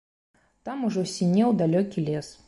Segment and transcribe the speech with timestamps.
[0.69, 2.33] Там ужо сінеў далёкі лес.